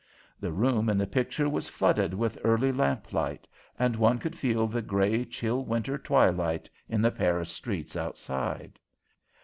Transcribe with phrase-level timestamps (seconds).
[0.39, 4.65] The room in the picture was flooded with early lamp light, and one could feel
[4.65, 8.79] the grey, chill winter twilight in the Paris streets outside.